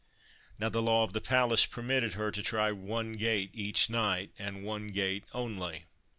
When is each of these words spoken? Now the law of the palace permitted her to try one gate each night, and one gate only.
Now 0.57 0.69
the 0.69 0.81
law 0.81 1.03
of 1.03 1.13
the 1.13 1.21
palace 1.21 1.67
permitted 1.67 2.13
her 2.15 2.31
to 2.31 2.41
try 2.41 2.71
one 2.71 3.13
gate 3.13 3.51
each 3.53 3.87
night, 3.87 4.31
and 4.39 4.63
one 4.63 4.87
gate 4.87 5.25
only. 5.31 5.85